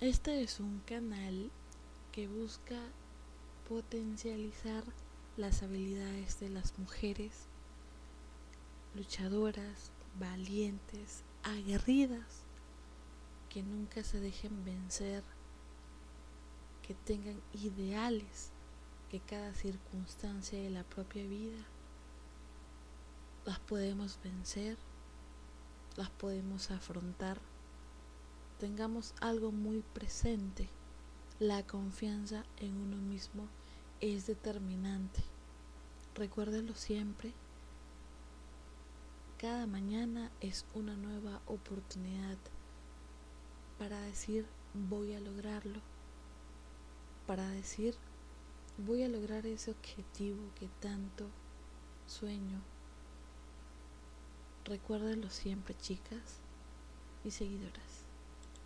Este 0.00 0.44
es 0.44 0.60
un 0.60 0.78
canal 0.86 1.50
que 2.12 2.28
busca 2.28 2.80
potencializar 3.68 4.84
las 5.36 5.64
habilidades 5.64 6.38
de 6.38 6.50
las 6.50 6.78
mujeres 6.78 7.48
luchadoras, 8.94 9.90
valientes, 10.20 11.24
aguerridas, 11.42 12.44
que 13.48 13.64
nunca 13.64 14.04
se 14.04 14.20
dejen 14.20 14.64
vencer, 14.64 15.24
que 16.86 16.94
tengan 16.94 17.42
ideales, 17.52 18.52
que 19.10 19.18
cada 19.18 19.52
circunstancia 19.52 20.62
de 20.62 20.70
la 20.70 20.84
propia 20.84 21.26
vida 21.26 21.64
las 23.44 23.58
podemos 23.58 24.20
vencer, 24.22 24.78
las 25.96 26.10
podemos 26.10 26.70
afrontar. 26.70 27.40
Tengamos 28.58 29.14
algo 29.20 29.52
muy 29.52 29.84
presente. 29.94 30.68
La 31.38 31.64
confianza 31.64 32.44
en 32.56 32.76
uno 32.76 32.96
mismo 32.96 33.46
es 34.00 34.26
determinante. 34.26 35.22
Recuérdelo 36.16 36.74
siempre. 36.74 37.32
Cada 39.38 39.68
mañana 39.68 40.32
es 40.40 40.66
una 40.74 40.96
nueva 40.96 41.40
oportunidad 41.46 42.36
para 43.78 44.00
decir 44.00 44.44
voy 44.74 45.14
a 45.14 45.20
lograrlo. 45.20 45.80
Para 47.28 47.48
decir 47.50 47.94
voy 48.76 49.04
a 49.04 49.08
lograr 49.08 49.46
ese 49.46 49.70
objetivo 49.70 50.50
que 50.56 50.68
tanto 50.80 51.30
sueño. 52.08 52.60
Recuérdenlo 54.64 55.30
siempre, 55.30 55.76
chicas 55.76 56.40
y 57.24 57.30
seguidoras. 57.30 58.07